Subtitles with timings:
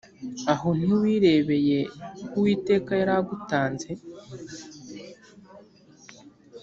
[0.53, 1.77] aho ntiwirebeye
[2.29, 3.89] ko uwiteka yari agutanze